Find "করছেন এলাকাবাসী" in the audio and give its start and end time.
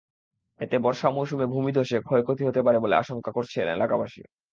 3.31-4.21